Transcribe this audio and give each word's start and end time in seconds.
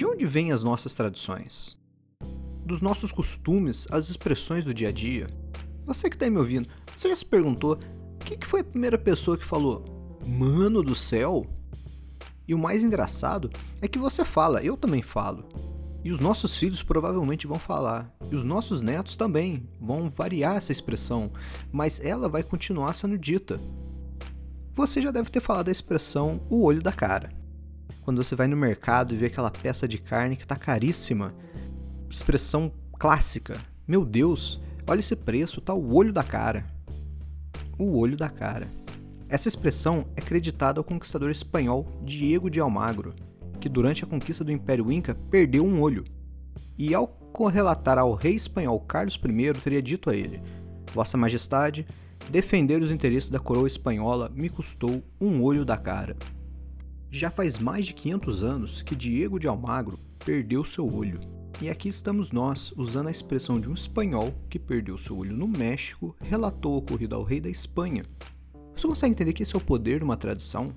De 0.00 0.06
onde 0.06 0.24
vêm 0.24 0.50
as 0.50 0.62
nossas 0.62 0.94
tradições? 0.94 1.76
Dos 2.64 2.80
nossos 2.80 3.12
costumes, 3.12 3.86
as 3.90 4.08
expressões 4.08 4.64
do 4.64 4.72
dia 4.72 4.88
a 4.88 4.92
dia? 4.92 5.26
Você 5.84 6.08
que 6.08 6.16
está 6.16 6.30
me 6.30 6.38
ouvindo, 6.38 6.70
você 6.96 7.10
já 7.10 7.16
se 7.16 7.26
perguntou 7.26 7.78
quem 8.24 8.38
que 8.38 8.46
foi 8.46 8.60
a 8.60 8.64
primeira 8.64 8.96
pessoa 8.96 9.36
que 9.36 9.44
falou 9.44 9.84
Mano 10.26 10.82
do 10.82 10.94
céu? 10.94 11.44
E 12.48 12.54
o 12.54 12.58
mais 12.58 12.82
engraçado 12.82 13.50
é 13.82 13.86
que 13.86 13.98
você 13.98 14.24
fala, 14.24 14.64
eu 14.64 14.74
também 14.74 15.02
falo. 15.02 15.46
E 16.02 16.10
os 16.10 16.18
nossos 16.18 16.56
filhos 16.56 16.82
provavelmente 16.82 17.46
vão 17.46 17.58
falar. 17.58 18.10
E 18.30 18.34
os 18.34 18.42
nossos 18.42 18.80
netos 18.80 19.16
também 19.16 19.68
vão 19.78 20.08
variar 20.08 20.56
essa 20.56 20.72
expressão, 20.72 21.30
mas 21.70 22.00
ela 22.00 22.26
vai 22.26 22.42
continuar 22.42 22.94
sendo 22.94 23.18
dita. 23.18 23.60
Você 24.72 25.02
já 25.02 25.10
deve 25.10 25.28
ter 25.28 25.40
falado 25.40 25.68
a 25.68 25.72
expressão 25.72 26.40
o 26.48 26.62
olho 26.62 26.82
da 26.82 26.90
cara 26.90 27.38
quando 28.02 28.22
você 28.22 28.34
vai 28.34 28.46
no 28.46 28.56
mercado 28.56 29.14
e 29.14 29.16
vê 29.16 29.26
aquela 29.26 29.50
peça 29.50 29.86
de 29.86 29.98
carne 29.98 30.36
que 30.36 30.42
está 30.42 30.56
caríssima. 30.56 31.34
Expressão 32.08 32.72
clássica. 32.98 33.58
Meu 33.86 34.04
Deus, 34.04 34.60
olha 34.86 35.00
esse 35.00 35.16
preço, 35.16 35.60
tá 35.60 35.74
o 35.74 35.94
olho 35.94 36.12
da 36.12 36.22
cara. 36.22 36.66
O 37.78 37.98
olho 37.98 38.16
da 38.16 38.28
cara. 38.28 38.68
Essa 39.28 39.48
expressão 39.48 40.06
é 40.16 40.20
creditada 40.20 40.80
ao 40.80 40.84
conquistador 40.84 41.30
espanhol 41.30 41.86
Diego 42.04 42.50
de 42.50 42.58
Almagro, 42.58 43.14
que 43.60 43.68
durante 43.68 44.02
a 44.02 44.06
conquista 44.06 44.42
do 44.42 44.50
Império 44.50 44.90
Inca 44.90 45.14
perdeu 45.30 45.64
um 45.64 45.80
olho. 45.80 46.04
E 46.76 46.94
ao 46.94 47.06
correlatar 47.06 47.98
ao 47.98 48.12
rei 48.14 48.34
espanhol 48.34 48.80
Carlos 48.80 49.14
I, 49.14 49.60
teria 49.60 49.80
dito 49.80 50.10
a 50.10 50.16
ele: 50.16 50.42
Vossa 50.92 51.16
Majestade, 51.16 51.86
defender 52.28 52.82
os 52.82 52.90
interesses 52.90 53.30
da 53.30 53.38
coroa 53.38 53.68
espanhola 53.68 54.30
me 54.34 54.48
custou 54.48 55.02
um 55.20 55.42
olho 55.42 55.64
da 55.64 55.76
cara. 55.76 56.16
Já 57.12 57.28
faz 57.28 57.58
mais 57.58 57.86
de 57.86 57.94
500 57.94 58.44
anos 58.44 58.82
que 58.82 58.94
Diego 58.94 59.40
de 59.40 59.48
Almagro 59.48 59.98
perdeu 60.24 60.64
seu 60.64 60.88
olho. 60.88 61.18
E 61.60 61.68
aqui 61.68 61.88
estamos 61.88 62.30
nós, 62.30 62.72
usando 62.76 63.08
a 63.08 63.10
expressão 63.10 63.60
de 63.60 63.68
um 63.68 63.74
espanhol 63.74 64.32
que 64.48 64.60
perdeu 64.60 64.96
seu 64.96 65.18
olho 65.18 65.36
no 65.36 65.48
México, 65.48 66.14
relatou 66.20 66.74
o 66.74 66.76
ocorrido 66.76 67.16
ao 67.16 67.24
rei 67.24 67.40
da 67.40 67.50
Espanha. 67.50 68.04
Você 68.76 68.86
consegue 68.86 69.10
entender 69.10 69.32
que 69.32 69.42
esse 69.42 69.56
é 69.56 69.58
o 69.58 69.60
poder 69.60 69.98
de 69.98 70.04
uma 70.04 70.16
tradição? 70.16 70.72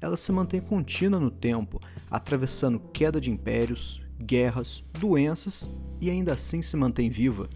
Ela 0.00 0.16
se 0.16 0.32
mantém 0.32 0.58
contínua 0.58 1.20
no 1.20 1.30
tempo, 1.30 1.78
atravessando 2.10 2.80
queda 2.80 3.20
de 3.20 3.30
impérios, 3.30 4.00
guerras, 4.18 4.82
doenças 4.98 5.70
e 6.00 6.08
ainda 6.08 6.32
assim 6.32 6.62
se 6.62 6.78
mantém 6.78 7.10
viva. 7.10 7.46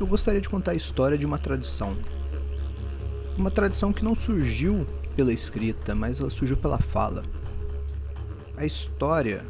Eu 0.00 0.06
gostaria 0.06 0.40
de 0.40 0.48
contar 0.48 0.72
a 0.72 0.76
história 0.76 1.16
de 1.16 1.24
uma 1.24 1.38
tradição. 1.38 1.96
Uma 3.36 3.50
tradição 3.50 3.92
que 3.92 4.04
não 4.04 4.14
surgiu 4.14 4.86
pela 5.14 5.32
escrita, 5.32 5.94
mas 5.94 6.20
ela 6.20 6.30
surgiu 6.30 6.56
pela 6.56 6.78
fala. 6.78 7.24
A 8.56 8.64
história 8.64 9.44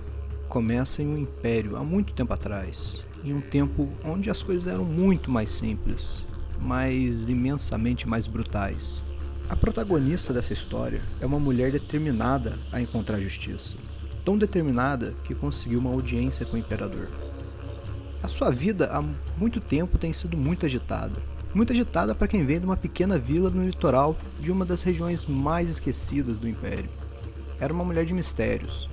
começa 0.48 1.02
em 1.02 1.08
um 1.08 1.18
império 1.18 1.76
há 1.76 1.82
muito 1.82 2.14
tempo 2.14 2.32
atrás, 2.32 3.04
em 3.24 3.32
um 3.32 3.40
tempo 3.40 3.88
onde 4.04 4.30
as 4.30 4.42
coisas 4.42 4.66
eram 4.66 4.84
muito 4.84 5.30
mais 5.30 5.50
simples, 5.50 6.24
mas 6.60 7.28
imensamente 7.28 8.08
mais 8.08 8.26
brutais. 8.26 9.04
A 9.48 9.54
protagonista 9.54 10.32
dessa 10.32 10.52
história 10.52 11.00
é 11.20 11.26
uma 11.26 11.38
mulher 11.38 11.70
determinada 11.70 12.58
a 12.72 12.80
encontrar 12.80 13.20
justiça, 13.20 13.76
tão 14.24 14.36
determinada 14.36 15.14
que 15.22 15.34
conseguiu 15.34 15.78
uma 15.78 15.90
audiência 15.90 16.44
com 16.44 16.56
o 16.56 16.58
imperador. 16.58 17.08
A 18.22 18.28
sua 18.28 18.50
vida 18.50 18.90
há 18.90 19.02
muito 19.38 19.60
tempo 19.60 19.98
tem 19.98 20.12
sido 20.12 20.36
muito 20.36 20.64
agitada. 20.64 21.22
Muito 21.54 21.72
agitada 21.72 22.14
para 22.14 22.26
quem 22.26 22.44
vem 22.44 22.58
de 22.58 22.66
uma 22.66 22.76
pequena 22.76 23.18
vila 23.18 23.50
no 23.50 23.64
litoral 23.64 24.16
de 24.40 24.50
uma 24.50 24.64
das 24.64 24.82
regiões 24.82 25.26
mais 25.26 25.70
esquecidas 25.70 26.38
do 26.38 26.48
Império. 26.48 26.88
Era 27.60 27.72
uma 27.72 27.84
mulher 27.84 28.04
de 28.04 28.14
mistérios. 28.14 28.88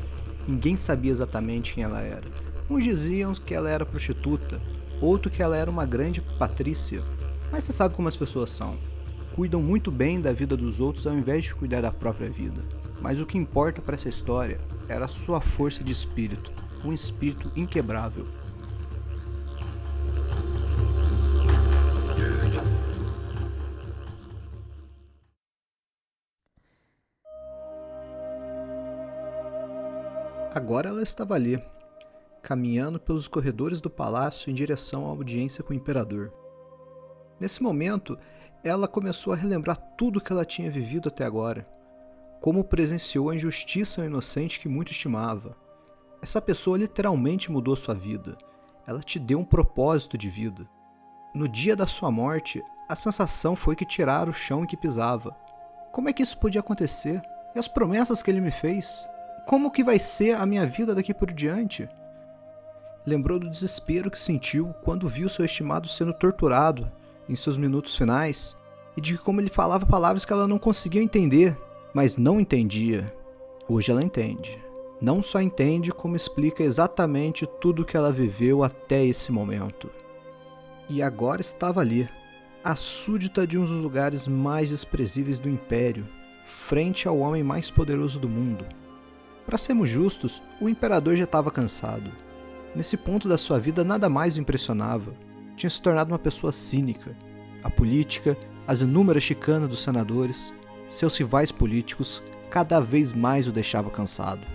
Ninguém 0.48 0.76
sabia 0.76 1.12
exatamente 1.12 1.74
quem 1.74 1.84
ela 1.84 2.02
era. 2.02 2.24
Uns 2.70 2.84
diziam 2.84 3.34
que 3.34 3.54
ela 3.54 3.70
era 3.70 3.86
prostituta, 3.86 4.62
outro 5.02 5.32
que 5.32 5.42
ela 5.42 5.58
era 5.58 5.70
uma 5.70 5.86
grande 5.86 6.22
patrícia. 6.22 7.02
Mas 7.52 7.64
você 7.64 7.74
sabe 7.74 7.96
como 7.96 8.08
as 8.08 8.16
pessoas 8.16 8.50
são. 8.50 8.78
Cuidam 9.36 9.62
muito 9.62 9.92
bem 9.92 10.22
da 10.22 10.32
vida 10.32 10.56
dos 10.56 10.80
outros 10.80 11.08
ao 11.08 11.14
invés 11.14 11.46
de 11.46 11.56
cuidar 11.56 11.82
da 11.82 11.92
própria 11.92 12.30
vida. 12.30 12.62
Mas 13.02 13.20
o 13.20 13.26
que 13.26 13.38
importa 13.38 13.82
para 13.82 13.96
essa 13.96 14.10
história 14.10 14.60
era 14.88 15.06
a 15.06 15.10
sua 15.10 15.42
força 15.42 15.84
de 15.84 15.92
espírito, 15.92 16.52
um 16.86 16.94
espírito 16.94 17.52
inquebrável. 17.56 18.28
Agora 30.56 30.90
ela 30.90 31.02
estava 31.02 31.34
ali, 31.34 31.60
caminhando 32.44 33.00
pelos 33.00 33.28
corredores 33.28 33.82
do 33.82 33.90
palácio 33.90 34.52
em 34.52 34.54
direção 34.54 35.08
à 35.08 35.10
audiência 35.10 35.64
com 35.64 35.74
o 35.74 35.76
imperador. 35.76 36.32
Nesse 37.40 37.64
momento, 37.64 38.20
ela 38.64 38.88
começou 38.88 39.34
a 39.34 39.36
relembrar 39.36 39.78
tudo 39.98 40.22
que 40.22 40.32
ela 40.32 40.46
tinha 40.46 40.70
vivido 40.70 41.10
até 41.10 41.26
agora, 41.26 41.68
como 42.40 42.64
presenciou 42.64 43.32
a 43.32 43.36
injustiça 43.36 44.02
ao 44.02 44.06
inocente 44.06 44.60
que 44.60 44.70
muito 44.70 44.92
estimava. 44.92 45.58
Essa 46.22 46.40
pessoa 46.40 46.78
literalmente 46.78 47.52
mudou 47.52 47.76
sua 47.76 47.96
vida. 47.96 48.38
Ela 48.86 49.00
te 49.00 49.18
deu 49.18 49.40
um 49.40 49.46
propósito 49.46 50.20
de 50.20 50.30
vida. 50.30 50.70
No 51.34 51.48
dia 51.48 51.76
da 51.76 51.88
sua 51.88 52.12
morte, 52.12 52.62
a 52.88 52.96
sensação 52.96 53.56
foi 53.56 53.76
que 53.76 53.88
tiraram 53.88 54.30
o 54.30 54.36
chão 54.36 54.64
em 54.64 54.68
que 54.68 54.78
pisava. 54.78 55.36
Como 55.92 56.10
é 56.10 56.14
que 56.14 56.22
isso 56.22 56.38
podia 56.38 56.62
acontecer? 56.62 57.20
E 57.56 57.60
as 57.60 57.68
promessas 57.68 58.22
que 58.22 58.30
ele 58.30 58.40
me 58.40 58.52
fez? 58.52 59.08
Como 59.46 59.72
que 59.72 59.84
vai 59.84 60.00
ser 60.00 60.36
a 60.36 60.46
minha 60.46 60.66
vida 60.66 60.96
daqui 60.96 61.14
por 61.14 61.32
diante? 61.32 61.90
Lembrou 63.06 63.38
do 63.38 63.50
desespero 63.50 64.10
que 64.10 64.20
sentiu 64.20 64.74
quando 64.84 65.10
viu 65.10 65.28
seu 65.28 65.44
estimado 65.44 65.90
sendo 65.90 66.14
torturado 66.14 66.90
em 67.28 67.36
seus 67.36 67.58
minutos 67.58 67.96
finais 67.96 68.58
e 68.96 69.02
de 69.02 69.18
como 69.18 69.42
ele 69.42 69.50
falava 69.50 69.86
palavras 69.86 70.24
que 70.24 70.32
ela 70.32 70.48
não 70.48 70.58
conseguia 70.58 71.04
entender, 71.04 71.58
mas 71.94 72.16
não 72.16 72.40
entendia. 72.40 73.14
Hoje 73.68 73.92
ela 73.92 74.02
entende. 74.02 74.58
Não 75.02 75.22
só 75.22 75.42
entende, 75.42 75.92
como 75.92 76.16
explica 76.16 76.64
exatamente 76.64 77.46
tudo 77.60 77.82
o 77.82 77.86
que 77.86 77.98
ela 77.98 78.14
viveu 78.14 78.64
até 78.64 79.04
esse 79.06 79.30
momento. 79.30 79.90
E 80.90 81.02
agora 81.02 81.42
estava 81.42 81.82
ali, 81.82 82.08
a 82.64 82.78
súdita 82.78 83.46
de 83.46 83.58
um 83.58 83.62
dos 83.64 83.72
lugares 83.72 84.26
mais 84.26 84.70
desprezíveis 84.70 85.38
do 85.38 85.50
Império, 85.50 86.08
frente 86.46 87.10
ao 87.10 87.18
homem 87.18 87.44
mais 87.44 87.70
poderoso 87.70 88.18
do 88.18 88.30
mundo 88.30 88.66
para 89.46 89.58
sermos 89.58 89.90
justos, 89.90 90.42
o 90.60 90.70
imperador 90.70 91.16
já 91.16 91.26
estava 91.26 91.52
cansado. 91.52 92.10
Nesse 92.76 92.98
ponto 92.98 93.28
da 93.28 93.38
sua 93.38 93.60
vida, 93.60 93.84
nada 93.84 94.10
mais 94.10 94.38
o 94.38 94.42
impressionava. 94.42 95.14
Tinha 95.56 95.70
se 95.70 95.82
tornado 95.82 96.12
uma 96.12 96.20
pessoa 96.20 96.52
cínica. 96.52 97.16
A 97.64 97.70
política, 97.70 98.36
as 98.68 98.82
inúmeras 98.82 99.24
chicanas 99.24 99.70
dos 99.70 99.84
senadores, 99.84 100.52
seus 100.90 101.18
rivais 101.18 101.52
políticos, 101.52 102.24
cada 102.50 102.80
vez 102.80 103.14
mais 103.14 103.48
o 103.48 103.52
deixava 103.52 103.90
cansado. 103.90 104.46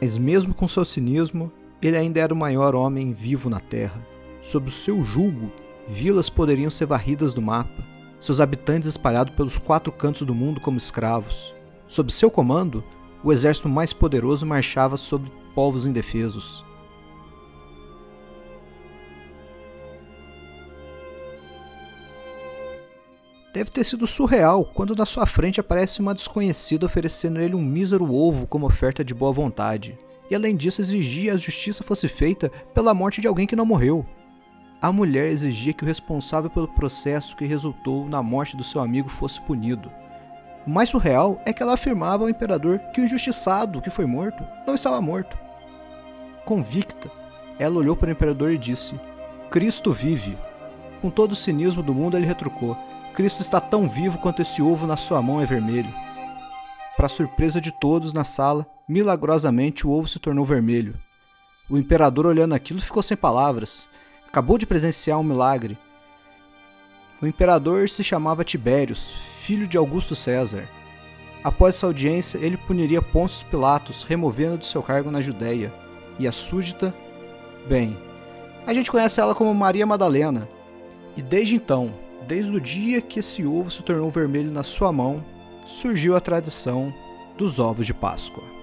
Mas 0.00 0.18
mesmo 0.18 0.54
com 0.54 0.66
seu 0.66 0.84
cinismo, 0.84 1.50
ele 1.80 1.96
ainda 1.96 2.20
era 2.20 2.34
o 2.34 2.36
maior 2.36 2.74
homem 2.74 3.12
vivo 3.12 3.48
na 3.48 3.60
Terra. 3.60 4.04
Sob 4.40 4.68
o 4.68 4.72
seu 4.72 5.02
julgo, 5.02 5.50
vilas 5.88 6.28
poderiam 6.28 6.70
ser 6.70 6.86
varridas 6.86 7.32
do 7.32 7.40
mapa, 7.40 7.84
seus 8.18 8.40
habitantes 8.40 8.88
espalhados 8.88 9.34
pelos 9.34 9.58
quatro 9.58 9.92
cantos 9.92 10.22
do 10.22 10.34
mundo 10.34 10.60
como 10.60 10.76
escravos. 10.76 11.54
Sob 11.88 12.12
seu 12.12 12.30
comando, 12.30 12.84
o 13.24 13.32
exército 13.32 13.68
mais 13.68 13.92
poderoso 13.92 14.44
marchava 14.44 14.96
sobre 14.96 15.30
povos 15.54 15.86
indefesos. 15.86 16.64
Deve 23.52 23.70
ter 23.70 23.84
sido 23.84 24.06
surreal 24.06 24.64
quando 24.64 24.96
na 24.96 25.04
sua 25.04 25.26
frente 25.26 25.60
aparece 25.60 26.00
uma 26.00 26.14
desconhecida 26.14 26.86
oferecendo 26.86 27.38
ele 27.38 27.54
um 27.54 27.62
mísero 27.62 28.10
ovo 28.12 28.46
como 28.46 28.66
oferta 28.66 29.04
de 29.04 29.12
boa 29.12 29.30
vontade, 29.30 29.98
e 30.30 30.34
além 30.34 30.56
disso 30.56 30.80
exigia 30.80 31.34
a 31.34 31.36
justiça 31.36 31.84
fosse 31.84 32.08
feita 32.08 32.50
pela 32.72 32.94
morte 32.94 33.20
de 33.20 33.28
alguém 33.28 33.46
que 33.46 33.54
não 33.54 33.66
morreu. 33.66 34.06
A 34.80 34.90
mulher 34.90 35.28
exigia 35.28 35.74
que 35.74 35.84
o 35.84 35.86
responsável 35.86 36.48
pelo 36.48 36.66
processo 36.66 37.36
que 37.36 37.44
resultou 37.44 38.08
na 38.08 38.22
morte 38.22 38.56
do 38.56 38.64
seu 38.64 38.80
amigo 38.80 39.10
fosse 39.10 39.38
punido, 39.42 39.92
o 40.66 40.70
mais 40.70 40.88
surreal 40.88 41.40
é 41.44 41.52
que 41.52 41.62
ela 41.62 41.74
afirmava 41.74 42.24
ao 42.24 42.30
imperador 42.30 42.78
que 42.92 43.00
o 43.00 43.04
injustiçado 43.04 43.80
que 43.80 43.90
foi 43.90 44.06
morto 44.06 44.44
não 44.66 44.74
estava 44.74 45.00
morto. 45.00 45.36
Convicta, 46.44 47.10
ela 47.58 47.76
olhou 47.76 47.96
para 47.96 48.08
o 48.08 48.12
imperador 48.12 48.52
e 48.52 48.58
disse: 48.58 48.98
Cristo 49.50 49.92
vive. 49.92 50.38
Com 51.00 51.10
todo 51.10 51.32
o 51.32 51.36
cinismo 51.36 51.82
do 51.82 51.94
mundo, 51.94 52.16
ele 52.16 52.26
retrucou: 52.26 52.76
Cristo 53.14 53.40
está 53.40 53.60
tão 53.60 53.88
vivo 53.88 54.18
quanto 54.18 54.42
esse 54.42 54.62
ovo 54.62 54.86
na 54.86 54.96
sua 54.96 55.20
mão 55.20 55.40
é 55.40 55.46
vermelho. 55.46 55.92
para 56.96 57.08
surpresa 57.08 57.60
de 57.60 57.72
todos 57.72 58.12
na 58.12 58.22
sala, 58.22 58.66
milagrosamente 58.88 59.86
o 59.86 59.90
ovo 59.90 60.06
se 60.06 60.18
tornou 60.18 60.44
vermelho. 60.44 60.94
O 61.68 61.76
imperador, 61.76 62.26
olhando 62.26 62.54
aquilo, 62.54 62.80
ficou 62.80 63.02
sem 63.02 63.16
palavras. 63.16 63.86
Acabou 64.28 64.58
de 64.58 64.66
presenciar 64.66 65.18
um 65.18 65.24
milagre. 65.24 65.76
O 67.22 67.26
imperador 67.26 67.88
se 67.88 68.02
chamava 68.02 68.42
Tibérios, 68.42 69.14
filho 69.38 69.68
de 69.68 69.78
Augusto 69.78 70.16
César. 70.16 70.68
Após 71.44 71.76
essa 71.76 71.86
audiência, 71.86 72.36
ele 72.38 72.56
puniria 72.56 73.00
Pôncio 73.00 73.46
Pilatos, 73.46 74.02
removendo 74.02 74.58
do 74.58 74.64
seu 74.64 74.82
cargo 74.82 75.08
na 75.08 75.20
Judéia. 75.20 75.72
E 76.18 76.26
a 76.26 76.32
súdita, 76.32 76.92
bem, 77.68 77.96
a 78.66 78.74
gente 78.74 78.90
conhece 78.90 79.20
ela 79.20 79.36
como 79.36 79.54
Maria 79.54 79.86
Madalena. 79.86 80.48
E 81.16 81.22
desde 81.22 81.54
então, 81.54 81.94
desde 82.26 82.56
o 82.56 82.60
dia 82.60 83.00
que 83.00 83.20
esse 83.20 83.46
ovo 83.46 83.70
se 83.70 83.84
tornou 83.84 84.10
vermelho 84.10 84.50
na 84.50 84.64
sua 84.64 84.90
mão, 84.90 85.22
surgiu 85.64 86.16
a 86.16 86.20
tradição 86.20 86.92
dos 87.38 87.60
ovos 87.60 87.86
de 87.86 87.94
Páscoa. 87.94 88.61